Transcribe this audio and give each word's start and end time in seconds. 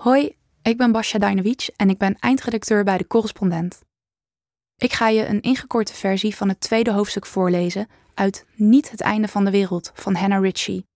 Hoi, 0.00 0.36
ik 0.62 0.76
ben 0.76 0.92
Basja 0.92 1.18
Dajnovic 1.18 1.70
en 1.76 1.90
ik 1.90 1.98
ben 1.98 2.18
eindredacteur 2.18 2.84
bij 2.84 2.98
De 2.98 3.06
Correspondent. 3.06 3.84
Ik 4.76 4.92
ga 4.92 5.08
je 5.08 5.26
een 5.26 5.40
ingekorte 5.40 5.94
versie 5.94 6.36
van 6.36 6.48
het 6.48 6.60
tweede 6.60 6.92
hoofdstuk 6.92 7.26
voorlezen 7.26 7.88
uit 8.14 8.46
Niet 8.54 8.90
het 8.90 9.00
einde 9.00 9.28
van 9.28 9.44
de 9.44 9.50
wereld 9.50 9.90
van 9.94 10.14
Hannah 10.14 10.42
Ritchie. 10.42 10.86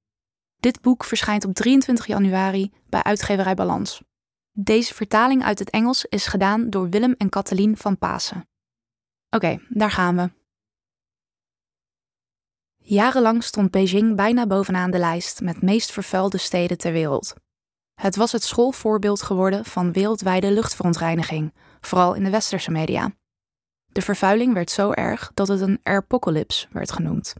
Dit 0.57 0.81
boek 0.81 1.05
verschijnt 1.05 1.45
op 1.45 1.55
23 1.55 2.07
januari 2.07 2.73
bij 2.89 3.03
uitgeverij 3.03 3.55
Balans. 3.55 4.03
Deze 4.53 4.95
vertaling 4.95 5.45
uit 5.45 5.59
het 5.59 5.71
Engels 5.71 6.05
is 6.05 6.27
gedaan 6.27 6.71
door 6.71 6.89
Willem 6.89 7.15
en 7.19 7.29
Kathleen 7.29 7.77
van 7.77 7.99
Pasen. 7.99 8.49
Oké, 9.31 9.59
daar 9.69 9.91
gaan 9.91 10.17
we. 10.17 10.31
Jarenlang 12.77 13.45
stond 13.45 13.71
Beijing 13.71 14.17
bijna 14.17 14.47
bovenaan 14.47 14.91
de 14.91 14.99
lijst 14.99 15.41
met 15.41 15.63
meest 15.63 15.93
vervuilde 15.93 16.39
steden 16.39 16.79
ter 16.79 16.93
wereld. 16.93 17.35
Het 18.01 18.17
was 18.17 18.33
het 18.33 18.43
schoolvoorbeeld 18.43 19.23
geworden 19.23 19.65
van 19.65 19.93
wereldwijde 19.93 20.51
luchtverontreiniging, 20.51 21.55
vooral 21.81 22.15
in 22.15 22.25
de 22.25 22.31
westerse 22.31 22.71
media. 22.71 23.13
De 23.87 24.03
vervuiling 24.03 24.53
werd 24.53 24.71
zo 24.71 24.93
erg 24.93 25.31
dat 25.35 25.49
het 25.49 25.61
een 25.61 25.81
airpocalypse 25.83 26.67
werd 26.71 26.93
genoemd. 26.93 27.35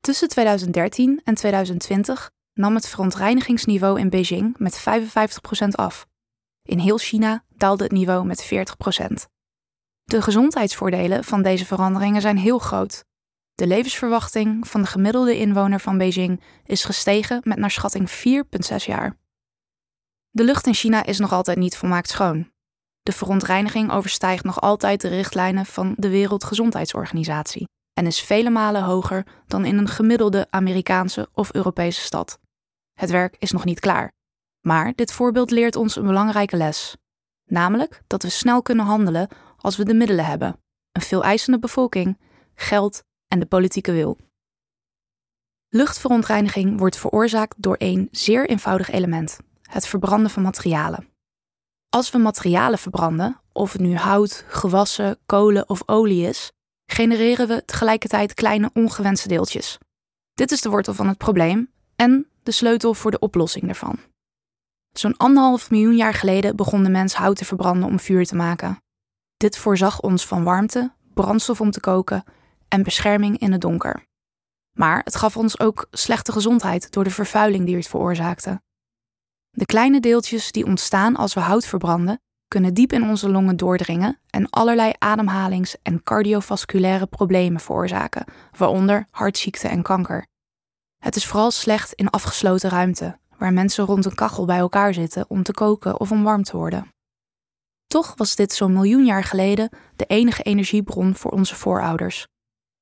Tussen 0.00 0.28
2013 0.28 1.20
en 1.24 1.34
2020 1.34 2.30
nam 2.54 2.74
het 2.74 2.88
verontreinigingsniveau 2.88 4.00
in 4.00 4.10
Beijing 4.10 4.58
met 4.58 4.80
55% 4.80 5.68
af. 5.70 6.06
In 6.62 6.78
heel 6.78 6.98
China 6.98 7.44
daalde 7.48 7.82
het 7.82 7.92
niveau 7.92 8.26
met 8.26 8.44
40%. 8.44 8.48
De 10.02 10.22
gezondheidsvoordelen 10.22 11.24
van 11.24 11.42
deze 11.42 11.66
veranderingen 11.66 12.20
zijn 12.20 12.38
heel 12.38 12.58
groot. 12.58 13.04
De 13.54 13.66
levensverwachting 13.66 14.68
van 14.68 14.82
de 14.82 14.88
gemiddelde 14.88 15.38
inwoner 15.38 15.80
van 15.80 15.98
Beijing 15.98 16.42
is 16.64 16.84
gestegen 16.84 17.40
met 17.44 17.58
naar 17.58 17.70
schatting 17.70 18.10
4,6 18.10 18.76
jaar. 18.84 19.20
De 20.34 20.44
lucht 20.44 20.66
in 20.66 20.74
China 20.74 21.04
is 21.04 21.18
nog 21.18 21.32
altijd 21.32 21.58
niet 21.58 21.76
volmaakt 21.76 22.08
schoon. 22.08 22.50
De 23.02 23.12
verontreiniging 23.12 23.90
overstijgt 23.90 24.44
nog 24.44 24.60
altijd 24.60 25.00
de 25.00 25.08
richtlijnen 25.08 25.66
van 25.66 25.94
de 25.96 26.08
Wereldgezondheidsorganisatie 26.08 27.68
en 27.92 28.06
is 28.06 28.20
vele 28.20 28.50
malen 28.50 28.82
hoger 28.82 29.26
dan 29.46 29.64
in 29.64 29.78
een 29.78 29.88
gemiddelde 29.88 30.46
Amerikaanse 30.50 31.28
of 31.32 31.54
Europese 31.54 32.00
stad. 32.00 32.38
Het 32.92 33.10
werk 33.10 33.36
is 33.38 33.50
nog 33.50 33.64
niet 33.64 33.80
klaar. 33.80 34.12
Maar 34.60 34.92
dit 34.94 35.12
voorbeeld 35.12 35.50
leert 35.50 35.76
ons 35.76 35.96
een 35.96 36.06
belangrijke 36.06 36.56
les. 36.56 36.96
Namelijk 37.44 38.02
dat 38.06 38.22
we 38.22 38.28
snel 38.28 38.62
kunnen 38.62 38.84
handelen 38.84 39.28
als 39.56 39.76
we 39.76 39.84
de 39.84 39.94
middelen 39.94 40.24
hebben, 40.24 40.60
een 40.92 41.02
veel 41.02 41.24
eisende 41.24 41.58
bevolking, 41.58 42.20
geld 42.54 43.02
en 43.26 43.38
de 43.38 43.46
politieke 43.46 43.92
wil. 43.92 44.18
Luchtverontreiniging 45.68 46.78
wordt 46.78 46.96
veroorzaakt 46.96 47.62
door 47.62 47.76
één 47.76 48.08
zeer 48.10 48.48
eenvoudig 48.48 48.90
element: 48.90 49.38
het 49.72 49.86
verbranden 49.86 50.30
van 50.30 50.42
materialen. 50.42 51.08
Als 51.88 52.10
we 52.10 52.18
materialen 52.18 52.78
verbranden, 52.78 53.40
of 53.52 53.72
het 53.72 53.80
nu 53.80 53.96
hout, 53.96 54.44
gewassen, 54.48 55.18
kolen 55.26 55.68
of 55.68 55.82
olie 55.86 56.26
is, 56.28 56.52
genereren 56.86 57.48
we 57.48 57.64
tegelijkertijd 57.64 58.34
kleine 58.34 58.70
ongewenste 58.74 59.28
deeltjes. 59.28 59.78
Dit 60.34 60.50
is 60.50 60.60
de 60.60 60.68
wortel 60.68 60.94
van 60.94 61.08
het 61.08 61.18
probleem 61.18 61.70
en 61.96 62.26
de 62.42 62.50
sleutel 62.50 62.94
voor 62.94 63.10
de 63.10 63.18
oplossing 63.18 63.64
daarvan. 63.64 63.98
Zo'n 64.92 65.16
anderhalf 65.16 65.70
miljoen 65.70 65.96
jaar 65.96 66.14
geleden 66.14 66.56
begon 66.56 66.82
de 66.82 66.90
mens 66.90 67.14
hout 67.14 67.36
te 67.36 67.44
verbranden 67.44 67.88
om 67.88 68.00
vuur 68.00 68.26
te 68.26 68.36
maken. 68.36 68.82
Dit 69.36 69.58
voorzag 69.58 70.00
ons 70.00 70.26
van 70.26 70.44
warmte, 70.44 70.92
brandstof 71.14 71.60
om 71.60 71.70
te 71.70 71.80
koken 71.80 72.24
en 72.68 72.82
bescherming 72.82 73.38
in 73.38 73.52
het 73.52 73.60
donker. 73.60 74.04
Maar 74.78 75.00
het 75.04 75.16
gaf 75.16 75.36
ons 75.36 75.60
ook 75.60 75.86
slechte 75.90 76.32
gezondheid 76.32 76.92
door 76.92 77.04
de 77.04 77.10
vervuiling 77.10 77.66
die 77.66 77.76
het 77.76 77.88
veroorzaakte. 77.88 78.62
De 79.56 79.66
kleine 79.66 80.00
deeltjes 80.00 80.52
die 80.52 80.64
ontstaan 80.64 81.16
als 81.16 81.34
we 81.34 81.40
hout 81.40 81.66
verbranden, 81.66 82.20
kunnen 82.48 82.74
diep 82.74 82.92
in 82.92 83.02
onze 83.02 83.30
longen 83.30 83.56
doordringen 83.56 84.20
en 84.30 84.50
allerlei 84.50 84.92
ademhalings- 84.98 85.76
en 85.82 86.02
cardiovasculaire 86.02 87.06
problemen 87.06 87.60
veroorzaken, 87.60 88.24
waaronder 88.56 89.06
hartziekte 89.10 89.68
en 89.68 89.82
kanker. 89.82 90.26
Het 90.98 91.16
is 91.16 91.26
vooral 91.26 91.50
slecht 91.50 91.92
in 91.92 92.10
afgesloten 92.10 92.70
ruimte, 92.70 93.18
waar 93.38 93.52
mensen 93.52 93.84
rond 93.84 94.04
een 94.04 94.14
kachel 94.14 94.44
bij 94.44 94.58
elkaar 94.58 94.94
zitten 94.94 95.24
om 95.30 95.42
te 95.42 95.52
koken 95.52 96.00
of 96.00 96.10
om 96.10 96.22
warm 96.22 96.42
te 96.42 96.56
worden. 96.56 96.88
Toch 97.86 98.14
was 98.16 98.36
dit 98.36 98.52
zo'n 98.52 98.72
miljoen 98.72 99.04
jaar 99.04 99.24
geleden 99.24 99.70
de 99.96 100.04
enige 100.04 100.42
energiebron 100.42 101.14
voor 101.14 101.30
onze 101.30 101.54
voorouders. 101.54 102.26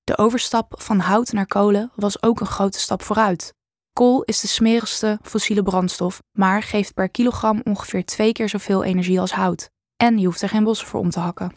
De 0.05 0.19
overstap 0.19 0.75
van 0.83 0.99
hout 0.99 1.33
naar 1.33 1.47
kolen 1.47 1.93
was 1.95 2.23
ook 2.23 2.41
een 2.41 2.47
grote 2.47 2.79
stap 2.79 3.03
vooruit. 3.03 3.55
Kool 4.01 4.23
is 4.23 4.41
de 4.41 4.47
smerigste 4.47 5.19
fossiele 5.23 5.63
brandstof, 5.63 6.23
maar 6.33 6.63
geeft 6.63 6.95
per 6.95 7.11
kilogram 7.11 7.61
ongeveer 7.65 8.05
twee 8.05 8.33
keer 8.33 8.49
zoveel 8.49 8.85
energie 8.85 9.21
als 9.21 9.33
hout. 9.33 9.71
En 9.97 10.19
je 10.19 10.27
hoeft 10.27 10.43
er 10.43 10.49
geen 10.49 10.65
bossen 10.65 10.87
voor 10.87 11.01
om 11.01 11.11
te 11.11 11.21
hakken. 11.21 11.53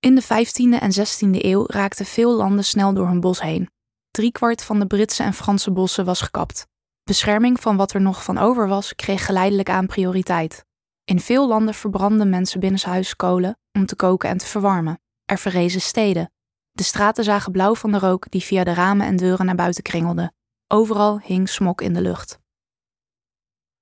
In 0.00 0.14
de 0.14 0.22
15e 0.22 0.80
en 0.80 0.92
16e 0.92 1.44
eeuw 1.44 1.66
raakten 1.66 2.06
veel 2.06 2.36
landen 2.36 2.64
snel 2.64 2.94
door 2.94 3.06
hun 3.06 3.20
bos 3.20 3.40
heen. 3.40 3.70
Driekwart 4.10 4.62
van 4.62 4.78
de 4.78 4.86
Britse 4.86 5.22
en 5.22 5.34
Franse 5.34 5.70
bossen 5.70 6.04
was 6.04 6.20
gekapt. 6.20 6.66
Bescherming 7.04 7.60
van 7.60 7.76
wat 7.76 7.92
er 7.92 8.00
nog 8.00 8.24
van 8.24 8.38
over 8.38 8.68
was, 8.68 8.94
kreeg 8.94 9.26
geleidelijk 9.26 9.70
aan 9.70 9.86
prioriteit. 9.86 10.64
In 11.04 11.20
veel 11.20 11.48
landen 11.48 11.74
verbrandden 11.74 12.28
mensen 12.28 12.60
binnenshuis 12.60 13.16
kolen 13.16 13.58
om 13.72 13.86
te 13.86 13.96
koken 13.96 14.28
en 14.28 14.38
te 14.38 14.46
verwarmen. 14.46 15.00
Er 15.24 15.38
verrezen 15.38 15.80
steden. 15.80 16.32
De 16.70 16.82
straten 16.82 17.24
zagen 17.24 17.52
blauw 17.52 17.74
van 17.74 17.92
de 17.92 17.98
rook 17.98 18.30
die 18.30 18.42
via 18.42 18.64
de 18.64 18.74
ramen 18.74 19.06
en 19.06 19.16
deuren 19.16 19.46
naar 19.46 19.54
buiten 19.54 19.82
kringelde. 19.82 20.32
Overal 20.74 21.20
hing 21.20 21.48
smok 21.48 21.80
in 21.80 21.92
de 21.92 22.00
lucht. 22.00 22.38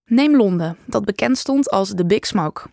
Neem 0.05 0.37
Londen, 0.37 0.79
dat 0.87 1.05
bekend 1.05 1.39
stond 1.39 1.71
als 1.71 1.91
de 1.91 2.07
Big 2.07 2.27
Smoke. 2.27 2.71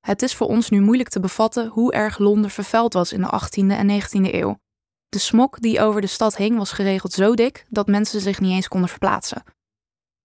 Het 0.00 0.22
is 0.22 0.34
voor 0.34 0.46
ons 0.46 0.70
nu 0.70 0.80
moeilijk 0.80 1.08
te 1.08 1.20
bevatten 1.20 1.68
hoe 1.68 1.92
erg 1.92 2.18
Londen 2.18 2.50
vervuild 2.50 2.92
was 2.92 3.12
in 3.12 3.20
de 3.20 3.40
18e 3.40 3.66
en 3.66 4.00
19e 4.00 4.34
eeuw. 4.34 4.60
De 5.08 5.18
smok 5.18 5.60
die 5.60 5.80
over 5.80 6.00
de 6.00 6.06
stad 6.06 6.36
hing 6.36 6.56
was 6.56 6.72
geregeld 6.72 7.12
zo 7.12 7.34
dik 7.34 7.66
dat 7.68 7.86
mensen 7.86 8.20
zich 8.20 8.40
niet 8.40 8.52
eens 8.52 8.68
konden 8.68 8.88
verplaatsen. 8.88 9.42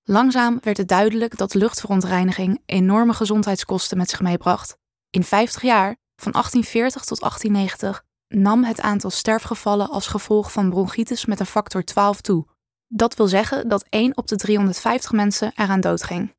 Langzaam 0.03 0.57
werd 0.62 0.78
het 0.78 0.88
duidelijk 0.88 1.38
dat 1.38 1.53
luchtverontreiniging 1.53 2.62
enorme 2.66 3.13
gezondheidskosten 3.13 3.97
met 3.97 4.09
zich 4.09 4.22
meebracht. 4.22 4.78
In 5.09 5.23
50 5.23 5.62
jaar, 5.62 5.97
van 6.16 6.31
1840 6.31 7.03
tot 7.03 7.19
1890, 7.19 8.03
nam 8.28 8.63
het 8.63 8.81
aantal 8.81 9.09
sterfgevallen 9.09 9.90
als 9.90 10.07
gevolg 10.07 10.52
van 10.52 10.69
bronchitis 10.69 11.25
met 11.25 11.40
een 11.40 11.46
factor 11.46 11.84
12 11.84 12.22
toe. 12.22 12.53
Dat 12.95 13.16
wil 13.16 13.28
zeggen 13.28 13.67
dat 13.67 13.85
1 13.89 14.17
op 14.17 14.28
de 14.28 14.35
350 14.35 15.11
mensen 15.11 15.51
eraan 15.56 15.79
doodging. 15.79 16.35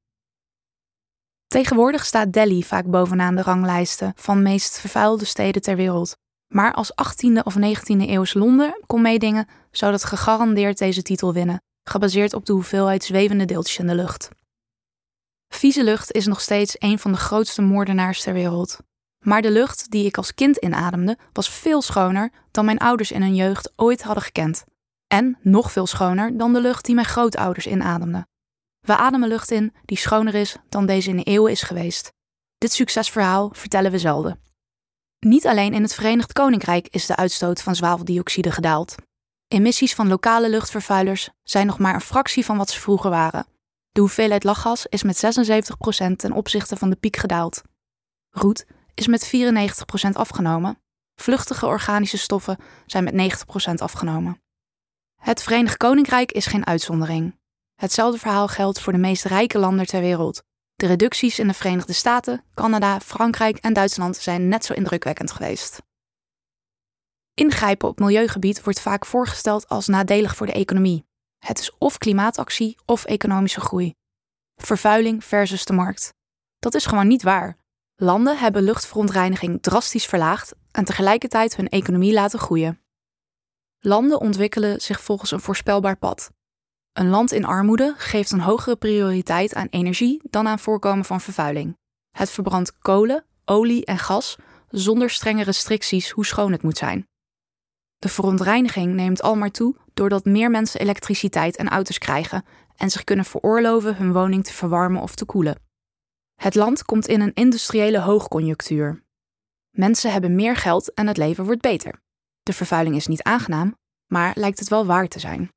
Tegenwoordig 1.47 2.05
staat 2.05 2.33
Delhi 2.33 2.63
vaak 2.63 2.87
bovenaan 2.87 3.35
de 3.35 3.43
ranglijsten 3.43 4.13
van 4.15 4.43
meest 4.43 4.81
vervuilde 4.81 5.25
steden 5.25 5.63
ter 5.63 5.77
wereld. 5.77 6.17
Maar 6.47 6.73
als 6.73 6.93
18e 6.93 7.43
of 7.43 7.57
19e 7.57 8.09
eeuws 8.09 8.35
Londen 8.35 8.83
kon 8.87 9.03
meedingen, 9.03 9.49
zou 9.71 9.93
dat 9.93 10.05
gegarandeerd 10.05 10.79
deze 10.79 11.03
titel 11.03 11.33
winnen, 11.33 11.63
gebaseerd 11.83 12.35
op 12.35 12.47
de 12.47 12.53
hoeveelheid 12.53 13.05
zwevende 13.05 13.45
deeltjes 13.45 13.79
in 13.79 13.87
de 13.87 13.95
lucht. 13.95 14.29
Vieze 15.49 15.85
lucht 15.85 16.13
is 16.13 16.27
nog 16.27 16.41
steeds 16.41 16.77
een 16.79 16.99
van 16.99 17.13
de 17.13 17.19
grootste 17.19 17.63
moordenaars 17.63 18.23
ter 18.23 18.33
wereld. 18.33 18.79
Maar 19.25 19.43
de 19.43 19.51
lucht 19.51 19.91
die 19.91 20.07
ik 20.07 20.17
als 20.17 20.35
kind 20.35 20.57
inademde 20.57 21.19
was 21.33 21.51
veel 21.51 21.83
schoner 21.83 22.31
dan 22.51 22.65
mijn 22.65 22.79
ouders 22.79 23.11
in 23.13 23.23
hun 23.23 23.35
jeugd 23.35 23.73
ooit 23.77 24.03
hadden 24.03 24.25
gekend. 24.25 24.65
En 25.07 25.39
nog 25.43 25.73
veel 25.73 25.87
schoner 25.87 26.37
dan 26.37 26.53
de 26.53 26.61
lucht 26.61 26.85
die 26.85 26.95
mijn 26.95 27.07
grootouders 27.07 27.67
inademden. 27.67 28.29
We 28.81 28.97
ademen 28.97 29.29
lucht 29.29 29.51
in 29.51 29.75
die 29.85 29.99
schoner 29.99 30.35
is 30.35 30.57
dan 30.69 30.87
deze 30.87 31.11
in 31.11 31.17
de 31.17 31.23
eeuwen 31.23 31.51
is 31.51 31.63
geweest. 31.63 32.13
Dit 32.59 32.73
succesverhaal 32.73 33.51
vertellen 33.53 33.91
we 33.91 33.99
zelden. 33.99 34.41
Niet 35.19 35.47
alleen 35.47 35.75
in 35.75 35.83
het 35.83 35.95
Verenigd 35.95 36.33
Koninkrijk 36.33 36.89
is 36.89 37.07
de 37.07 37.17
uitstoot 37.17 37.63
van 37.63 37.75
zwaveldioxide 37.75 38.51
gedaald. 38.51 38.95
Emissies 39.49 39.95
van 39.95 40.09
lokale 40.09 40.51
luchtvervuilers 40.51 41.31
zijn 41.43 41.67
nog 41.67 41.79
maar 41.79 41.95
een 41.95 42.01
fractie 42.01 42.45
van 42.45 42.57
wat 42.57 42.71
ze 42.71 42.81
vroeger 42.81 43.11
waren. 43.11 43.47
De 43.91 44.01
hoeveelheid 44.01 44.45
lachgas 44.45 44.87
is 44.87 45.03
met 45.03 45.25
76% 46.13 46.17
ten 46.17 46.33
opzichte 46.33 46.77
van 46.77 46.91
de 46.91 46.97
piek 46.97 47.17
gedaald. 47.17 47.63
Roet 48.31 48.67
is 48.95 49.07
met 49.07 49.33
94% 50.07 50.11
afgenomen. 50.13 50.79
Vluchtige 51.15 51.67
organische 51.67 52.19
stoffen 52.19 52.59
zijn 52.87 53.05
met 53.05 53.45
90% 53.71 53.75
afgenomen. 53.75 54.41
Het 55.21 55.43
Verenigd 55.43 55.77
Koninkrijk 55.77 56.33
is 56.33 56.47
geen 56.47 56.67
uitzondering. 56.67 57.39
Hetzelfde 57.75 58.19
verhaal 58.19 58.49
geldt 58.49 58.81
voor 58.81 58.93
de 58.93 58.99
meest 58.99 59.25
rijke 59.25 59.59
landen 59.59 59.87
ter 59.87 60.01
wereld. 60.01 60.43
De 60.75 60.87
reducties 60.87 61.39
in 61.39 61.47
de 61.47 61.55
Verenigde 61.55 61.93
Staten, 61.93 62.45
Canada, 62.55 63.01
Frankrijk 63.01 63.57
en 63.57 63.73
Duitsland 63.73 64.17
zijn 64.17 64.49
net 64.49 64.65
zo 64.65 64.73
indrukwekkend 64.73 65.31
geweest. 65.31 65.83
Ingrijpen 67.35 67.89
op 67.89 67.99
milieugebied 67.99 68.65
wordt 68.65 68.81
vaak 68.81 69.07
voorgesteld 69.07 69.69
als 69.69 69.87
nadelig 69.87 70.37
voor 70.37 70.47
de 70.47 70.53
economie. 70.53 71.07
Het 71.39 71.59
is 71.59 71.79
of 71.79 71.99
klimaatactie 71.99 72.77
of 72.85 73.05
economische 73.05 73.61
groei. 73.61 73.95
Vervuiling 74.57 75.25
versus 75.25 75.65
de 75.65 75.73
markt. 75.73 76.15
Dat 76.59 76.75
is 76.75 76.87
gewoon 76.87 77.07
niet 77.07 77.23
waar. 77.23 77.57
Landen 77.95 78.39
hebben 78.39 78.63
luchtverontreiniging 78.63 79.63
drastisch 79.63 80.07
verlaagd 80.07 80.55
en 80.71 80.85
tegelijkertijd 80.85 81.57
hun 81.57 81.69
economie 81.69 82.13
laten 82.13 82.39
groeien. 82.39 82.86
Landen 83.87 84.21
ontwikkelen 84.21 84.81
zich 84.81 85.01
volgens 85.01 85.31
een 85.31 85.41
voorspelbaar 85.41 85.97
pad. 85.97 86.31
Een 86.93 87.09
land 87.09 87.33
in 87.33 87.45
armoede 87.45 87.95
geeft 87.97 88.31
een 88.31 88.41
hogere 88.41 88.77
prioriteit 88.77 89.55
aan 89.55 89.67
energie 89.71 90.21
dan 90.31 90.47
aan 90.49 90.59
voorkomen 90.59 91.05
van 91.05 91.21
vervuiling. 91.21 91.77
Het 92.11 92.31
verbrandt 92.31 92.79
kolen, 92.79 93.25
olie 93.45 93.85
en 93.85 93.99
gas 93.99 94.37
zonder 94.69 95.11
strenge 95.11 95.45
restricties 95.45 96.11
hoe 96.11 96.27
schoon 96.27 96.53
het 96.53 96.63
moet 96.63 96.77
zijn. 96.77 97.09
De 97.99 98.09
verontreiniging 98.09 98.95
neemt 98.95 99.23
al 99.23 99.37
maar 99.37 99.51
toe 99.51 99.77
doordat 99.95 100.25
meer 100.25 100.51
mensen 100.51 100.81
elektriciteit 100.81 101.57
en 101.57 101.69
auto's 101.69 101.99
krijgen 101.99 102.45
en 102.77 102.91
zich 102.91 103.05
kunnen 103.05 103.25
veroorloven 103.25 103.97
hun 103.97 104.13
woning 104.13 104.45
te 104.45 104.53
verwarmen 104.53 105.03
of 105.03 105.15
te 105.15 105.25
koelen. 105.25 105.63
Het 106.35 106.55
land 106.55 106.85
komt 106.85 107.07
in 107.07 107.21
een 107.21 107.35
industriële 107.35 108.01
hoogconjunctuur. 108.01 109.05
Mensen 109.71 110.13
hebben 110.13 110.35
meer 110.35 110.57
geld 110.57 110.95
en 110.95 111.07
het 111.07 111.17
leven 111.17 111.45
wordt 111.45 111.63
beter. 111.63 112.05
De 112.47 112.53
vervuiling 112.53 112.97
is 112.97 113.07
niet 113.07 113.23
aangenaam, 113.23 113.77
maar 114.07 114.33
lijkt 114.37 114.59
het 114.59 114.69
wel 114.69 114.87
waar 114.87 115.09
te 115.09 115.19
zijn. 115.19 115.51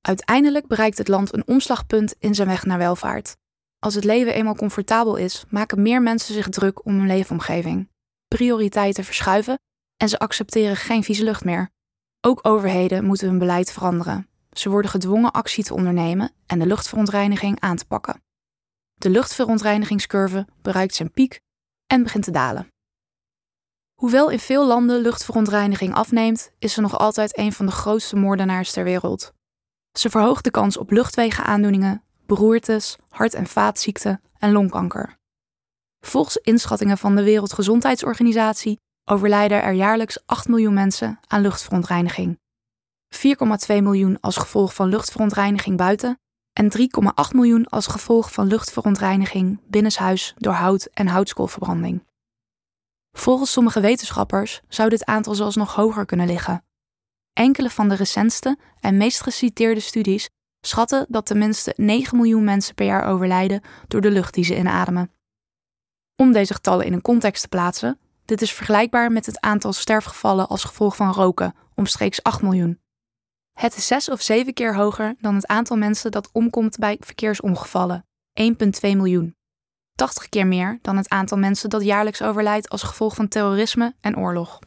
Uiteindelijk 0.00 0.66
bereikt 0.66 0.98
het 0.98 1.08
land 1.08 1.34
een 1.34 1.46
omslagpunt 1.46 2.14
in 2.18 2.34
zijn 2.34 2.48
weg 2.48 2.64
naar 2.64 2.78
welvaart. 2.78 3.36
Als 3.78 3.94
het 3.94 4.04
leven 4.04 4.34
eenmaal 4.34 4.54
comfortabel 4.54 5.16
is, 5.16 5.44
maken 5.48 5.82
meer 5.82 6.02
mensen 6.02 6.34
zich 6.34 6.48
druk 6.48 6.84
om 6.84 6.98
hun 6.98 7.06
leefomgeving. 7.06 7.88
Prioriteiten 8.28 9.04
verschuiven 9.04 9.58
en 9.96 10.08
ze 10.08 10.18
accepteren 10.18 10.76
geen 10.76 11.04
vieze 11.04 11.24
lucht 11.24 11.44
meer. 11.44 11.70
Ook 12.20 12.46
overheden 12.46 13.04
moeten 13.04 13.28
hun 13.28 13.38
beleid 13.38 13.72
veranderen. 13.72 14.28
Ze 14.52 14.70
worden 14.70 14.90
gedwongen 14.90 15.32
actie 15.32 15.64
te 15.64 15.74
ondernemen 15.74 16.32
en 16.46 16.58
de 16.58 16.66
luchtverontreiniging 16.66 17.60
aan 17.60 17.76
te 17.76 17.86
pakken. 17.86 18.22
De 18.94 19.10
luchtverontreinigingscurve 19.10 20.46
bereikt 20.62 20.94
zijn 20.94 21.12
piek 21.12 21.40
en 21.86 22.02
begint 22.02 22.24
te 22.24 22.30
dalen. 22.30 22.68
Hoewel 24.00 24.30
in 24.30 24.38
veel 24.38 24.66
landen 24.66 25.00
luchtverontreiniging 25.00 25.94
afneemt, 25.94 26.50
is 26.58 26.72
ze 26.72 26.80
nog 26.80 26.98
altijd 26.98 27.38
een 27.38 27.52
van 27.52 27.66
de 27.66 27.72
grootste 27.72 28.16
moordenaars 28.16 28.72
ter 28.72 28.84
wereld. 28.84 29.32
Ze 29.98 30.10
verhoogt 30.10 30.44
de 30.44 30.50
kans 30.50 30.76
op 30.76 30.90
luchtwegenaandoeningen, 30.90 32.02
beroertes, 32.26 32.96
hart- 33.08 33.34
en 33.34 33.46
vaatziekten 33.46 34.20
en 34.38 34.52
longkanker. 34.52 35.18
Volgens 36.00 36.36
inschattingen 36.36 36.98
van 36.98 37.16
de 37.16 37.22
Wereldgezondheidsorganisatie 37.22 38.80
overlijden 39.04 39.62
er 39.62 39.72
jaarlijks 39.72 40.26
8 40.26 40.48
miljoen 40.48 40.74
mensen 40.74 41.20
aan 41.26 41.40
luchtverontreiniging. 41.40 42.38
4,2 43.08 43.82
miljoen 43.82 44.20
als 44.20 44.36
gevolg 44.36 44.74
van 44.74 44.88
luchtverontreiniging 44.88 45.76
buiten 45.76 46.18
en 46.52 46.70
3,8 46.78 47.34
miljoen 47.34 47.66
als 47.66 47.86
gevolg 47.86 48.32
van 48.32 48.46
luchtverontreiniging 48.46 49.60
binnenshuis 49.66 50.34
door 50.36 50.52
hout- 50.52 50.88
en 50.92 51.06
houtskoolverbranding. 51.06 52.08
Volgens 53.12 53.52
sommige 53.52 53.80
wetenschappers 53.80 54.60
zou 54.68 54.88
dit 54.88 55.04
aantal 55.04 55.34
zelfs 55.34 55.56
nog 55.56 55.74
hoger 55.74 56.06
kunnen 56.06 56.26
liggen. 56.26 56.64
Enkele 57.32 57.70
van 57.70 57.88
de 57.88 57.94
recentste 57.94 58.58
en 58.80 58.96
meest 58.96 59.20
geciteerde 59.20 59.80
studies 59.80 60.28
schatten 60.60 61.06
dat 61.08 61.26
tenminste 61.26 61.72
9 61.76 62.16
miljoen 62.16 62.44
mensen 62.44 62.74
per 62.74 62.86
jaar 62.86 63.04
overlijden 63.04 63.62
door 63.88 64.00
de 64.00 64.10
lucht 64.10 64.34
die 64.34 64.44
ze 64.44 64.56
inademen. 64.56 65.12
Om 66.16 66.32
deze 66.32 66.54
getallen 66.54 66.86
in 66.86 66.92
een 66.92 67.02
context 67.02 67.42
te 67.42 67.48
plaatsen, 67.48 67.98
dit 68.24 68.42
is 68.42 68.52
vergelijkbaar 68.52 69.12
met 69.12 69.26
het 69.26 69.40
aantal 69.40 69.72
sterfgevallen 69.72 70.48
als 70.48 70.64
gevolg 70.64 70.96
van 70.96 71.12
roken, 71.12 71.54
omstreeks 71.74 72.22
8 72.22 72.42
miljoen. 72.42 72.80
Het 73.52 73.76
is 73.76 73.86
zes 73.86 74.08
of 74.08 74.22
zeven 74.22 74.54
keer 74.54 74.74
hoger 74.74 75.14
dan 75.20 75.34
het 75.34 75.46
aantal 75.46 75.76
mensen 75.76 76.10
dat 76.10 76.28
omkomt 76.32 76.78
bij 76.78 76.96
verkeersongevallen, 77.00 78.06
1,2 78.40 78.46
miljoen. 78.80 79.36
80 80.00 80.28
keer 80.28 80.46
meer 80.46 80.78
dan 80.82 80.96
het 80.96 81.08
aantal 81.08 81.38
mensen 81.38 81.70
dat 81.70 81.82
jaarlijks 81.82 82.22
overlijdt 82.22 82.68
als 82.68 82.82
gevolg 82.82 83.14
van 83.14 83.28
terrorisme 83.28 83.94
en 84.00 84.16
oorlog. 84.16 84.58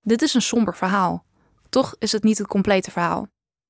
Dit 0.00 0.22
is 0.22 0.34
een 0.34 0.42
somber 0.42 0.76
verhaal. 0.76 1.24
Toch 1.68 1.94
is 1.98 2.12
het 2.12 2.22
niet 2.22 2.38
het 2.38 2.46
complete 2.46 2.90
verhaal. 2.90 3.28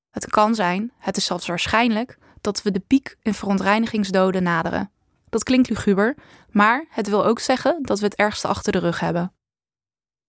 Het 0.09 0.29
kan 0.29 0.55
zijn, 0.55 0.91
het 0.97 1.17
is 1.17 1.25
zelfs 1.25 1.47
waarschijnlijk, 1.47 2.17
dat 2.41 2.61
we 2.61 2.71
de 2.71 2.79
piek 2.79 3.17
in 3.21 3.33
verontreinigingsdoden 3.33 4.43
naderen. 4.43 4.91
Dat 5.29 5.43
klinkt 5.43 5.69
luguber, 5.69 6.15
maar 6.49 6.85
het 6.89 7.07
wil 7.07 7.25
ook 7.25 7.39
zeggen 7.39 7.79
dat 7.81 7.99
we 7.99 8.05
het 8.05 8.15
ergste 8.15 8.47
achter 8.47 8.71
de 8.71 8.79
rug 8.79 8.99
hebben. 8.99 9.33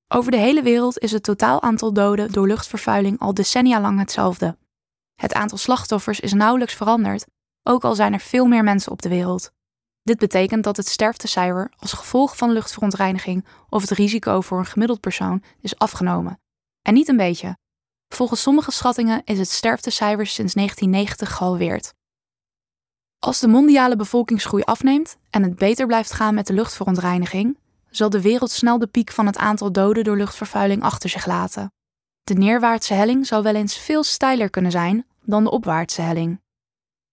Over 0.09 0.31
de 0.31 0.37
hele 0.37 0.63
wereld 0.63 0.99
is 0.99 1.13
het 1.13 1.23
totaal 1.23 1.63
aantal 1.63 1.93
doden 1.93 2.33
door 2.33 2.47
luchtvervuiling 2.47 3.19
al 3.19 3.35
decennia 3.35 3.81
lang 3.81 3.99
hetzelfde. 3.99 4.59
Het 5.15 5.35
aantal 5.35 5.59
slachtoffers 5.59 6.21
is 6.21 6.33
nauwelijks 6.33 6.75
veranderd, 6.75 7.27
ook 7.63 7.85
al 7.85 7.95
zijn 7.95 8.13
er 8.13 8.21
veel 8.21 8.47
meer 8.47 8.65
mensen 8.65 8.93
op 8.93 9.03
de 9.03 9.09
wereld. 9.09 9.53
Dit 10.03 10.19
betekent 10.19 10.65
dat 10.65 10.77
het 10.77 10.89
sterftecijfer 10.89 11.73
als 11.79 11.93
gevolg 11.93 12.37
van 12.37 12.51
luchtverontreiniging 12.51 13.47
of 13.69 13.81
het 13.81 13.91
risico 13.91 14.41
voor 14.41 14.59
een 14.59 14.67
gemiddeld 14.67 15.01
persoon 15.01 15.43
is 15.61 15.79
afgenomen. 15.79 16.41
En 16.83 16.95
niet 16.95 17.09
een 17.09 17.17
beetje. 17.17 17.57
Volgens 18.09 18.43
sommige 18.43 18.71
schattingen 18.71 19.23
is 19.25 19.39
het 19.39 19.49
sterftecijfer 19.49 20.27
sinds 20.27 20.55
1990 20.55 21.37
gehalveerd. 21.37 21.95
Als 23.19 23.41
de 23.41 23.49
mondiale 23.49 23.97
bevolkingsgroei 23.97 24.63
afneemt 24.63 25.17
en 25.31 25.43
het 25.43 25.57
beter 25.57 25.87
blijft 25.87 26.13
gaan 26.13 26.35
met 26.35 26.47
de 26.47 26.53
luchtverontreiniging, 26.53 27.59
zal 27.91 28.11
de 28.11 28.21
wereld 28.21 28.51
snel 28.51 28.79
de 28.79 28.87
piek 28.87 29.11
van 29.11 29.27
het 29.27 29.37
aantal 29.37 29.73
doden 29.73 30.05
door 30.05 30.17
luchtvervuiling 30.17 30.83
achter 30.83 31.11
zich 31.11 31.27
laten. 31.27 31.73
De 32.23 32.35
neerwaartse 32.35 32.95
helling 32.95 33.27
zou 33.27 33.43
wel 33.43 33.55
eens 33.55 33.79
veel 33.79 34.03
steiler 34.03 34.51
kunnen 34.51 34.71
zijn 34.71 35.07
dan 35.25 35.45
de 35.45 35.51
opwaartse 35.51 36.03
helling. 36.03 36.41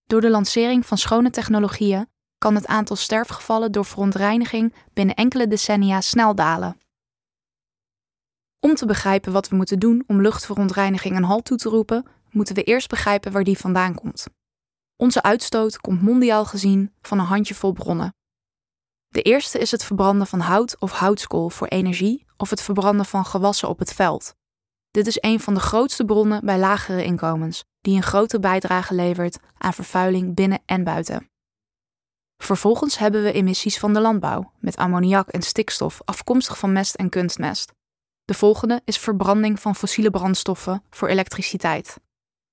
Door 0.05 0.21
de 0.21 0.29
lancering 0.29 0.85
van 0.85 0.97
schone 0.97 1.29
technologieën 1.29 2.07
kan 2.39 2.55
het 2.55 2.67
aantal 2.67 2.95
sterfgevallen 2.95 3.71
door 3.71 3.85
verontreiniging 3.85 4.73
binnen 4.93 5.15
enkele 5.15 5.47
decennia 5.47 6.01
snel 6.01 6.35
dalen. 6.35 6.77
Om 8.59 8.75
te 8.75 8.85
begrijpen 8.85 9.31
wat 9.31 9.49
we 9.49 9.55
moeten 9.55 9.79
doen 9.79 10.03
om 10.07 10.21
luchtverontreiniging 10.21 11.15
een 11.15 11.23
halt 11.23 11.45
toe 11.45 11.57
te 11.57 11.69
roepen, 11.69 12.05
moeten 12.29 12.55
we 12.55 12.63
eerst 12.63 12.89
begrijpen 12.89 13.31
waar 13.31 13.43
die 13.43 13.57
vandaan 13.57 13.95
komt. 13.95 14.25
Onze 14.95 15.21
uitstoot 15.21 15.77
komt 15.77 16.01
mondiaal 16.01 16.45
gezien 16.45 16.93
van 17.01 17.19
een 17.19 17.25
handjevol 17.25 17.71
bronnen. 17.71 18.13
De 19.07 19.21
eerste 19.21 19.59
is 19.59 19.71
het 19.71 19.83
verbranden 19.83 20.27
van 20.27 20.39
hout 20.39 20.79
of 20.79 20.91
houtskool 20.91 21.49
voor 21.49 21.67
energie 21.67 22.25
of 22.37 22.49
het 22.49 22.61
verbranden 22.61 23.05
van 23.05 23.25
gewassen 23.25 23.69
op 23.69 23.79
het 23.79 23.93
veld. 23.93 24.33
Dit 24.91 25.07
is 25.07 25.17
een 25.21 25.39
van 25.39 25.53
de 25.53 25.59
grootste 25.59 26.05
bronnen 26.05 26.45
bij 26.45 26.59
lagere 26.59 27.03
inkomens, 27.03 27.63
die 27.81 27.95
een 27.95 28.03
grote 28.03 28.39
bijdrage 28.39 28.93
levert 28.93 29.37
aan 29.57 29.73
vervuiling 29.73 30.35
binnen 30.35 30.61
en 30.65 30.83
buiten. 30.83 31.28
Vervolgens 32.43 32.97
hebben 32.97 33.23
we 33.23 33.31
emissies 33.31 33.79
van 33.79 33.93
de 33.93 33.99
landbouw, 33.99 34.51
met 34.59 34.77
ammoniak 34.77 35.29
en 35.29 35.41
stikstof 35.41 36.01
afkomstig 36.05 36.57
van 36.57 36.71
mest 36.71 36.95
en 36.95 37.09
kunstmest. 37.09 37.71
De 38.25 38.33
volgende 38.33 38.81
is 38.85 38.97
verbranding 38.97 39.59
van 39.59 39.75
fossiele 39.75 40.09
brandstoffen 40.09 40.83
voor 40.89 41.07
elektriciteit. 41.07 41.99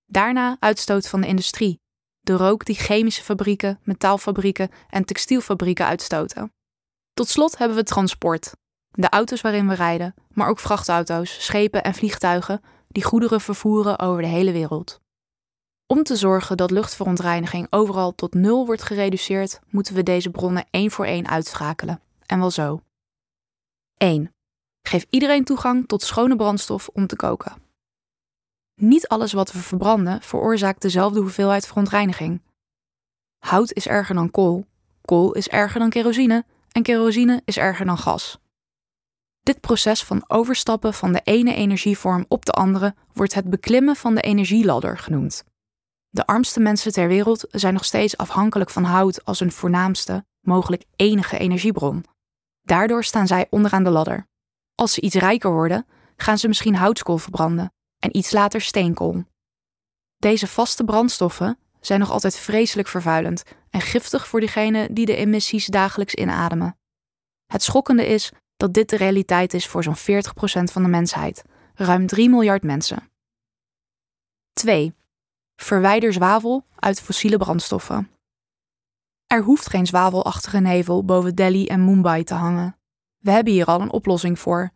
Daarna 0.06 0.56
uitstoot 0.61 1.09
van 1.09 1.21
de 1.21 1.27
industrie, 1.27 1.81
de 2.21 2.33
rook 2.33 2.65
die 2.65 2.75
chemische 2.75 3.23
fabrieken, 3.23 3.81
metaalfabrieken 3.83 4.71
en 4.88 5.05
textielfabrieken 5.05 5.87
uitstoten. 5.87 6.53
Tot 7.14 7.28
slot 7.28 7.59
hebben 7.59 7.76
we 7.76 7.83
transport, 7.83 8.52
de 8.90 9.09
auto's 9.09 9.40
waarin 9.40 9.69
we 9.69 9.75
rijden, 9.75 10.14
maar 10.28 10.49
ook 10.49 10.59
vrachtauto's, 10.59 11.45
schepen 11.45 11.83
en 11.85 11.95
vliegtuigen 11.95 12.61
die 12.88 13.05
goederen 13.05 13.40
vervoeren 13.40 13.99
over 13.99 14.23
de 14.23 14.28
hele 14.28 14.52
wereld. 14.52 15.00
Om 15.88 16.02
te 16.02 16.16
zorgen 16.16 16.57
dat 16.57 16.71
luchtverontreiniging 16.71 17.66
overal 17.71 18.14
tot 18.14 18.35
nul 18.35 18.66
wordt 18.66 18.83
gereduceerd, 18.83 19.61
moeten 19.69 19.95
we 19.95 20.02
deze 20.02 20.31
bronnen 20.31 20.66
één 20.71 20.90
voor 20.90 21.05
één 21.05 21.28
uitschakelen. 21.28 22.00
En 22.26 22.38
wel 22.38 22.50
zo. 22.50 22.81
1. 23.97 24.35
Geef 24.83 25.07
iedereen 25.11 25.45
toegang 25.45 25.88
tot 25.88 26.02
schone 26.02 26.37
brandstof 26.37 26.88
om 26.88 27.07
te 27.07 27.16
koken. 27.16 27.62
Niet 28.81 29.09
alles 29.09 29.33
wat 29.33 29.52
we 29.52 29.59
verbranden 29.59 30.23
veroorzaakt 30.23 30.83
dezelfde 30.83 31.21
hoeveelheid 31.21 31.66
verontreiniging. 31.66 32.43
Hout 33.38 33.73
is 33.73 33.87
erger 33.87 34.14
dan 34.14 34.31
kool, 34.31 34.66
kool 35.05 35.33
is 35.33 35.49
erger 35.49 35.81
dan 35.81 35.90
kerosine 35.90 36.45
en 36.73 36.83
kerosine 36.83 37.43
is 37.45 37.57
erger 37.57 37.87
dan 37.87 37.99
gas. 37.99 38.38
Dit 39.43 39.61
proces 39.61 40.05
van 40.05 40.25
overstappen 40.26 40.95
van 40.95 41.12
de 41.12 41.21
ene 41.25 41.55
energievorm 41.55 42.25
op 42.28 42.45
de 42.45 42.52
andere 42.52 42.95
wordt 43.12 43.35
het 43.35 43.50
beklimmen 43.50 43.97
van 43.97 44.14
de 44.14 44.21
energieladder 44.21 44.99
genoemd. 44.99 45.45
De 46.16 46.26
armste 46.26 46.61
mensen 46.61 46.92
ter 46.92 47.08
wereld 47.08 47.46
zijn 47.50 47.75
nog 47.75 47.85
steeds 47.85 48.16
afhankelijk 48.16 48.70
van 48.70 48.85
hout 48.85 49.25
als 49.25 49.38
hun 49.38 49.52
voornaamste, 49.52 50.25
mogelijk 50.40 50.85
enige 50.96 51.38
energiebron. 51.38 52.04
Daardoor 52.62 53.04
staan 53.04 53.26
zij 53.26 53.46
onderaan 53.50 53.85
de 53.85 53.90
ladder. 53.90 54.26
Als 54.75 54.92
ze 54.92 55.00
iets 55.00 55.14
rijker 55.14 55.50
worden, 55.50 55.87
gaan 56.16 56.38
ze 56.38 56.49
misschien 56.49 56.75
houtskool 56.75 57.18
verbranden 57.18 57.73
en 57.99 58.16
iets 58.16 58.30
later 58.30 58.61
steenkool. 58.61 59.25
Deze 60.16 60.46
vaste 60.46 60.85
brandstoffen 60.85 61.58
zijn 61.80 62.00
nog 62.00 62.11
altijd 62.11 62.37
vreselijk 62.37 62.88
vervuilend 62.88 63.42
en 63.70 63.80
giftig 63.80 64.28
voor 64.28 64.40
diegenen 64.40 64.94
die 64.94 65.06
de 65.06 65.16
emissies 65.16 65.66
dagelijks 65.66 66.14
inademen. 66.14 66.78
Het 67.46 67.62
schokkende 67.62 68.06
is 68.06 68.32
dat 68.56 68.75
dit 68.75 68.90
de 68.90 68.96
realiteit 68.96 69.54
is 69.54 69.66
voor 69.66 69.82
zo'n 69.82 69.96
40% 69.96 69.99
van 70.73 70.82
de 70.82 70.88
mensheid, 70.88 71.42
ruim 71.75 72.06
3 72.06 72.30
miljard 72.30 72.62
mensen. 72.62 73.11
2. 74.52 74.94
Verwijder 75.56 76.12
zwavel 76.12 76.66
uit 76.78 77.00
fossiele 77.00 77.36
brandstoffen. 77.36 78.10
Er 79.26 79.42
hoeft 79.42 79.68
geen 79.68 79.86
zwavelachtige 79.86 80.58
nevel 80.58 81.04
boven 81.04 81.34
Delhi 81.34 81.66
en 81.66 81.84
Mumbai 81.84 82.25
te 82.25 82.34
hangen. 82.34 82.78
We 83.18 83.30
hebben 83.30 83.52
hier 83.52 83.66
al 83.66 83.80
een 83.80 83.92
oplossing 83.92 84.38
voor: 84.38 84.70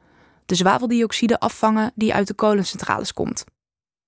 de 0.45 0.55
zwaveldioxide 0.55 1.41
afvangen 1.41 1.93
die 1.95 2.15
uit 2.15 2.27
de 2.27 2.35
kolencentrales 2.35 3.13
komt. 3.13 3.45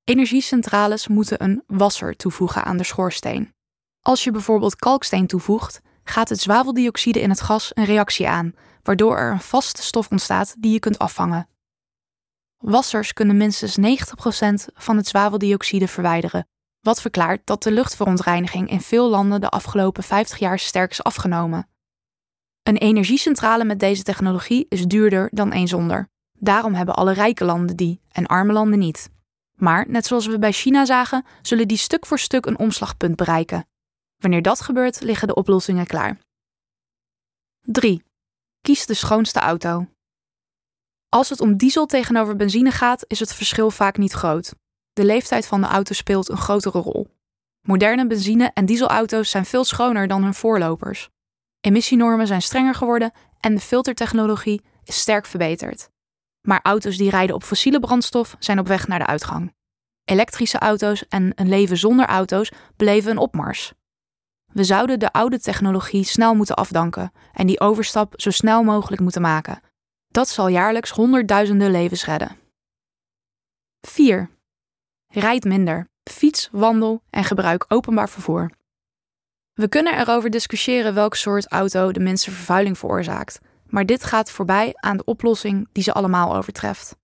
Energiecentrales 0.05 1.09
moeten 1.09 1.43
een 1.43 1.63
wasser 1.67 2.17
toevoegen 2.17 2.65
aan 2.65 2.77
de 2.77 2.85
schoorsteen. 2.85 3.53
Als 4.01 4.25
je 4.25 4.31
bijvoorbeeld 4.31 4.77
kalksteen 4.77 5.27
toevoegt, 5.27 5.81
gaat 6.05 6.29
het 6.29 6.41
zwaveldioxide 6.41 7.21
in 7.21 7.31
het 7.31 7.41
gas 7.41 7.71
een 7.75 7.85
reactie 7.85 8.29
aan, 8.29 8.55
waardoor 8.83 9.17
er 9.19 9.33
een 9.33 9.41
vaste 9.41 9.83
stof 9.83 10.11
ontstaat 10.11 10.55
die 10.59 10.73
je 10.73 10.79
kunt 10.79 10.99
afvangen. 10.99 11.49
Wassers 12.57 13.13
kunnen 13.13 13.37
minstens 13.37 13.77
90% 13.79 13.83
van 14.75 14.97
het 14.97 15.07
zwaveldioxide 15.07 15.89
verwijderen, 15.89 16.47
wat 16.83 17.01
verklaart 17.01 17.47
dat 17.47 17.63
de 17.63 17.71
luchtverontreiniging 17.73 18.71
in 18.71 18.81
veel 18.81 19.09
landen 19.09 19.41
de 19.41 19.49
afgelopen 19.49 20.03
50 20.03 20.39
jaar 20.39 20.59
sterk 20.59 20.91
is 20.91 21.03
afgenomen. 21.03 21.69
Een 22.63 22.77
energiecentrale 22.77 23.65
met 23.65 23.81
deze 23.81 24.03
technologie 24.03 24.67
is 24.69 24.87
duurder 24.87 25.29
dan 25.33 25.53
een 25.53 25.69
zonder. 25.69 26.09
Daarom 26.39 26.75
hebben 26.75 26.95
alle 26.95 27.13
rijke 27.13 27.45
landen 27.45 27.77
die 27.77 28.01
en 28.09 28.27
arme 28.27 28.53
landen 28.53 28.79
niet. 28.79 29.11
Maar 29.55 29.89
net 29.89 30.07
zoals 30.07 30.27
we 30.27 30.39
bij 30.39 30.53
China 30.53 30.85
zagen, 30.85 31.25
zullen 31.43 31.69
die 31.69 31.77
stuk 31.77 32.07
voor 32.07 32.19
stuk 32.19 32.47
een 32.47 32.59
omslagpunt 32.59 33.17
bereiken. 33.17 33.67
Wanneer 34.17 34.43
dat 34.43 34.61
gebeurt, 34.61 35.01
liggen 35.01 35.29
de 35.29 35.35
oplossingen 35.35 35.87
klaar. 35.87 36.19
3. 37.61 38.03
Kies 38.61 38.87
de 38.87 38.95
schoonste 38.95 39.39
auto. 39.39 39.87
Als 41.09 41.29
het 41.29 41.41
om 41.41 41.57
diesel 41.57 41.87
tegenover 41.87 42.37
benzine 42.37 42.71
gaat, 42.71 43.05
is 43.07 43.21
het 43.21 43.35
verschil 43.35 43.71
vaak 43.71 43.97
niet 43.97 44.13
groot. 44.13 44.55
De 44.93 45.05
leeftijd 45.05 45.47
van 45.47 45.61
de 45.61 45.67
auto 45.67 45.95
speelt 45.95 46.29
een 46.29 46.37
grotere 46.37 46.79
rol. 46.79 47.09
Moderne 47.61 48.07
benzine- 48.07 48.51
en 48.55 48.67
dieselauto's 48.67 49.31
zijn 49.31 49.45
veel 49.45 49.65
schoner 49.65 50.09
dan 50.09 50.23
hun 50.23 50.35
voorlopers. 50.35 51.09
Emissienormen 51.61 52.27
zijn 52.27 52.43
strenger 52.43 52.75
geworden 52.75 53.13
en 53.41 53.55
de 53.55 53.61
filtertechnologie 53.61 54.63
is 54.85 55.01
sterk 55.01 55.27
verbeterd. 55.27 55.91
Maar 56.41 56.61
auto's 56.63 56.97
die 56.97 57.11
rijden 57.11 57.35
op 57.35 57.43
fossiele 57.43 57.81
brandstof 57.81 58.37
zijn 58.39 58.59
op 58.59 58.67
weg 58.67 58.87
naar 58.87 58.99
de 58.99 59.07
uitgang. 59.07 59.55
Elektrische 60.05 60.59
auto's 60.59 61.09
en 61.09 61.33
een 61.35 61.49
leven 61.49 61.77
zonder 61.77 62.07
auto's 62.07 62.53
beleven 62.77 63.11
een 63.11 63.19
opmars. 63.19 63.73
We 64.53 64.65
zouden 64.65 64.99
de 64.99 65.13
oude 65.13 65.41
technologie 65.41 66.05
snel 66.05 66.35
moeten 66.35 66.57
afdanken 66.57 67.13
en 67.33 67.47
die 67.47 67.61
overstap 67.61 68.21
zo 68.21 68.31
snel 68.31 68.63
mogelijk 68.63 69.03
moeten 69.03 69.23
maken. 69.23 69.61
Dat 70.09 70.29
zal 70.29 70.49
jaarlijks 70.49 70.91
honderdduizenden 70.91 71.71
levens 71.71 72.05
redden. 72.05 72.37
4. 73.81 74.31
Rijd 75.15 75.45
minder. 75.45 75.89
Fiets, 76.11 76.49
wandel 76.53 77.03
en 77.11 77.25
gebruik 77.25 77.65
openbaar 77.69 78.09
vervoer. 78.09 78.51
We 79.53 79.69
kunnen 79.69 79.99
erover 79.99 80.31
discussiëren 80.31 80.95
welk 80.95 81.15
soort 81.15 81.49
auto 81.49 81.93
de 81.93 82.01
minste 82.01 82.31
vervuiling 82.31 82.79
veroorzaakt, 82.79 83.41
maar 83.67 83.87
dit 83.87 84.05
gaat 84.05 84.31
voorbij 84.31 84.73
aan 84.75 84.97
de 84.97 85.05
oplossing 85.05 85.69
die 85.73 85.83
ze 85.83 85.93
allemaal 85.93 86.37
overtreft. 86.37 86.97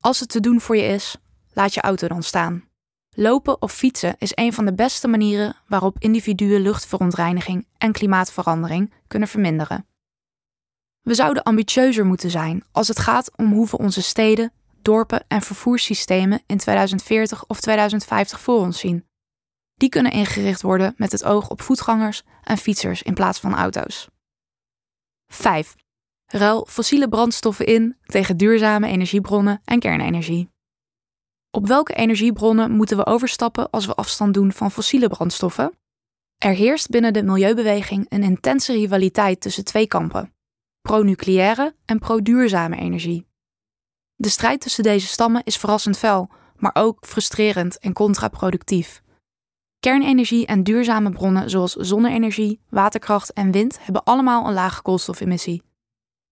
Als 0.00 0.20
het 0.20 0.28
te 0.28 0.40
doen 0.40 0.60
voor 0.60 0.76
je 0.76 0.82
is, 0.82 1.16
laat 1.52 1.74
je 1.74 1.80
auto 1.80 2.08
dan 2.08 2.22
staan. 2.22 2.64
Lopen 3.10 3.62
of 3.62 3.72
fietsen 3.72 4.14
is 4.18 4.32
een 4.34 4.52
van 4.52 4.64
de 4.64 4.74
beste 4.74 5.08
manieren 5.08 5.56
waarop 5.66 5.96
individuen 5.98 6.60
luchtverontreiniging 6.60 7.66
en 7.78 7.92
klimaatverandering 7.92 8.92
kunnen 9.06 9.28
verminderen. 9.28 9.86
We 11.00 11.14
zouden 11.14 11.42
ambitieuzer 11.42 12.06
moeten 12.06 12.30
zijn 12.30 12.64
als 12.72 12.88
het 12.88 12.98
gaat 12.98 13.36
om 13.36 13.52
hoe 13.52 13.68
onze 13.70 14.02
steden, 14.02 14.52
dorpen 14.82 15.24
en 15.28 15.42
vervoerssystemen 15.42 16.42
in 16.46 16.58
2040 16.58 17.46
of 17.46 17.60
2050 17.60 18.40
voor 18.40 18.60
ons 18.60 18.78
zien. 18.78 19.06
Die 19.74 19.88
kunnen 19.88 20.12
ingericht 20.12 20.62
worden 20.62 20.94
met 20.96 21.12
het 21.12 21.24
oog 21.24 21.48
op 21.48 21.60
voetgangers 21.62 22.22
en 22.42 22.56
fietsers 22.56 23.02
in 23.02 23.14
plaats 23.14 23.40
van 23.40 23.54
auto's. 23.54 24.08
5. 25.26 25.74
Ruil 26.26 26.66
fossiele 26.68 27.08
brandstoffen 27.08 27.66
in 27.66 27.96
tegen 28.06 28.36
duurzame 28.36 28.88
energiebronnen 28.88 29.60
en 29.64 29.78
kernenergie. 29.78 30.50
Op 31.50 31.66
welke 31.66 31.94
energiebronnen 31.94 32.70
moeten 32.70 32.96
we 32.96 33.06
overstappen 33.06 33.70
als 33.70 33.86
we 33.86 33.94
afstand 33.94 34.34
doen 34.34 34.52
van 34.52 34.70
fossiele 34.70 35.08
brandstoffen? 35.08 35.78
Er 36.38 36.52
heerst 36.52 36.88
binnen 36.88 37.12
de 37.12 37.22
milieubeweging 37.22 38.06
een 38.08 38.22
intense 38.22 38.72
rivaliteit 38.72 39.40
tussen 39.40 39.64
twee 39.64 39.86
kampen: 39.86 40.34
pro-nucleaire 40.80 41.74
en 41.84 41.98
pro-duurzame 41.98 42.76
energie. 42.76 43.27
De 44.20 44.28
strijd 44.28 44.60
tussen 44.60 44.82
deze 44.82 45.06
stammen 45.06 45.42
is 45.44 45.56
verrassend 45.56 45.98
fel, 45.98 46.28
maar 46.56 46.70
ook 46.74 47.06
frustrerend 47.06 47.78
en 47.78 47.92
contraproductief. 47.92 49.02
Kernenergie 49.80 50.46
en 50.46 50.62
duurzame 50.62 51.10
bronnen 51.10 51.50
zoals 51.50 51.72
zonne-energie, 51.72 52.60
waterkracht 52.68 53.32
en 53.32 53.50
wind 53.50 53.78
hebben 53.80 54.04
allemaal 54.04 54.46
een 54.46 54.52
lage 54.52 54.82
koolstofemissie. 54.82 55.62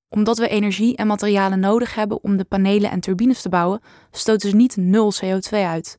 Omdat 0.08 0.38
we 0.38 0.48
energie 0.48 0.96
en 0.96 1.06
materialen 1.06 1.60
nodig 1.60 1.94
hebben 1.94 2.22
om 2.22 2.36
de 2.36 2.44
panelen 2.44 2.90
en 2.90 3.00
turbines 3.00 3.42
te 3.42 3.48
bouwen, 3.48 3.80
stoten 4.10 4.50
ze 4.50 4.56
niet 4.56 4.76
nul 4.76 5.12
CO2 5.24 5.50
uit. 5.50 5.98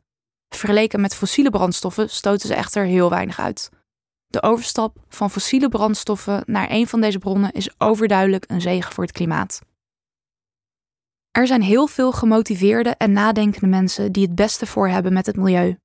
Vergeleken 0.49 1.01
met 1.01 1.15
fossiele 1.15 1.49
brandstoffen 1.49 2.09
stoten 2.09 2.47
ze 2.47 2.55
echter 2.55 2.85
heel 2.85 3.09
weinig 3.09 3.39
uit. 3.39 3.69
De 4.27 4.41
overstap 4.41 4.97
van 5.09 5.31
fossiele 5.31 5.69
brandstoffen 5.69 6.43
naar 6.45 6.71
een 6.71 6.87
van 6.87 7.01
deze 7.01 7.17
bronnen 7.17 7.51
is 7.51 7.79
overduidelijk 7.79 8.43
een 8.47 8.61
zegen 8.61 8.93
voor 8.93 9.03
het 9.03 9.13
klimaat. 9.13 9.59
Er 11.37 11.47
zijn 11.47 11.61
heel 11.61 11.87
veel 11.87 12.11
gemotiveerde 12.11 12.89
en 12.89 13.11
nadenkende 13.11 13.67
mensen 13.67 14.11
die 14.11 14.25
het 14.25 14.35
beste 14.35 14.65
voor 14.65 14.87
hebben 14.87 15.13
met 15.13 15.25
het 15.25 15.35
milieu. 15.35 15.77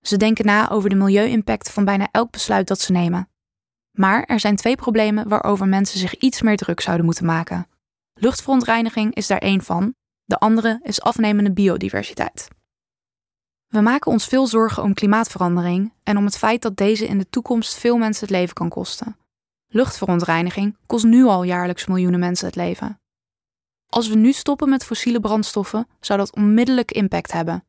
Ze 0.00 0.16
denken 0.16 0.46
na 0.46 0.70
over 0.70 0.88
de 0.88 0.94
milieu-impact 0.94 1.70
van 1.70 1.84
bijna 1.84 2.08
elk 2.10 2.30
besluit 2.30 2.68
dat 2.68 2.80
ze 2.80 2.92
nemen. 2.92 3.28
Maar 3.90 4.22
er 4.22 4.40
zijn 4.40 4.56
twee 4.56 4.76
problemen 4.76 5.28
waarover 5.28 5.68
mensen 5.68 5.98
zich 5.98 6.14
iets 6.16 6.42
meer 6.42 6.56
druk 6.56 6.80
zouden 6.80 7.04
moeten 7.04 7.24
maken. 7.24 7.68
Luchtverontreiniging 8.14 9.14
is 9.14 9.26
daar 9.26 9.38
één 9.38 9.62
van, 9.62 9.94
de 10.24 10.38
andere 10.38 10.80
is 10.82 11.00
afnemende 11.00 11.52
biodiversiteit. 11.52 12.48
We 13.66 13.80
maken 13.80 14.12
ons 14.12 14.26
veel 14.26 14.46
zorgen 14.46 14.82
om 14.82 14.94
klimaatverandering 14.94 15.92
en 16.02 16.16
om 16.16 16.24
het 16.24 16.38
feit 16.38 16.62
dat 16.62 16.76
deze 16.76 17.06
in 17.06 17.18
de 17.18 17.28
toekomst 17.30 17.78
veel 17.78 17.96
mensen 17.96 18.26
het 18.26 18.36
leven 18.36 18.54
kan 18.54 18.68
kosten. 18.68 19.16
Luchtverontreiniging 19.66 20.76
kost 20.86 21.04
nu 21.04 21.24
al 21.24 21.42
jaarlijks 21.42 21.86
miljoenen 21.86 22.20
mensen 22.20 22.46
het 22.46 22.56
leven. 22.56 23.00
Als 23.88 24.08
we 24.08 24.14
nu 24.14 24.32
stoppen 24.32 24.68
met 24.68 24.84
fossiele 24.84 25.20
brandstoffen, 25.20 25.88
zou 26.00 26.18
dat 26.18 26.34
onmiddellijk 26.34 26.92
impact 26.92 27.32
hebben. 27.32 27.64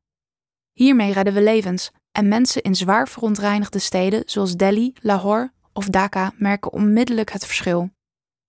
Hiermee 0.74 1.14
redden 1.14 1.34
we 1.34 1.42
levens 1.42 1.92
en 2.12 2.28
mensen 2.28 2.62
in 2.62 2.76
zwaar 2.76 3.08
verontreinigde 3.08 3.80
steden 3.80 4.24
zoals 4.26 4.56
Delhi, 4.56 4.94
Lahore 5.02 5.52
of 5.74 5.86
Dhaka 5.86 6.34
merken 6.38 6.74
onmiddellijk 6.74 7.32
het 7.32 7.46
verschil. 7.46 7.90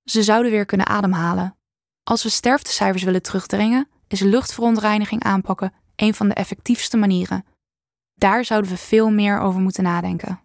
Ze 0.04 0.22
zouden 0.22 0.50
weer 0.50 0.66
kunnen 0.66 0.86
ademhalen. 0.86 1.56
Als 2.02 2.22
we 2.22 2.28
sterftecijfers 2.28 3.02
willen 3.02 3.22
terugdringen, 3.22 3.88
is 4.08 4.20
luchtverontreiniging 4.20 5.22
aanpakken 5.22 5.72
een 5.96 6.14
van 6.14 6.28
de 6.28 6.34
effectiefste 6.34 6.96
manieren. 6.96 7.44
Daar 8.14 8.44
zouden 8.44 8.70
we 8.70 8.76
veel 8.76 9.10
meer 9.10 9.38
over 9.38 9.60
moeten 9.60 9.82
nadenken. 9.82 10.40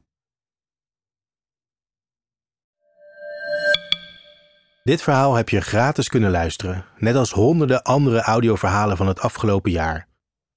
Dit 4.89 5.01
verhaal 5.01 5.33
heb 5.33 5.49
je 5.49 5.61
gratis 5.61 6.09
kunnen 6.09 6.31
luisteren, 6.31 6.85
net 6.97 7.15
als 7.15 7.31
honderden 7.31 7.83
andere 7.83 8.21
audioverhalen 8.21 8.97
van 8.97 9.07
het 9.07 9.19
afgelopen 9.19 9.71
jaar. 9.71 10.07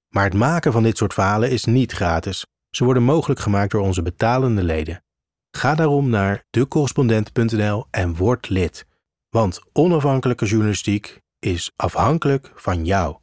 Maar 0.09 0.23
het 0.23 0.33
maken 0.33 0.71
van 0.71 0.83
dit 0.83 0.97
soort 0.97 1.13
verhalen 1.13 1.51
is 1.51 1.65
niet 1.65 1.91
gratis. 1.91 2.45
Ze 2.69 2.83
worden 2.83 3.03
mogelijk 3.03 3.39
gemaakt 3.39 3.71
door 3.71 3.81
onze 3.81 4.01
betalende 4.01 4.63
leden. 4.63 5.03
Ga 5.51 5.75
daarom 5.75 6.09
naar 6.09 6.43
decorrespondent.nl 6.49 7.85
en 7.91 8.15
word 8.15 8.49
lid. 8.49 8.85
Want 9.29 9.61
onafhankelijke 9.73 10.45
journalistiek 10.45 11.21
is 11.39 11.71
afhankelijk 11.75 12.51
van 12.55 12.85
jou. 12.85 13.17